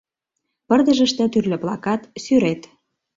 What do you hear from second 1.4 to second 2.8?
плакат, сӱрет.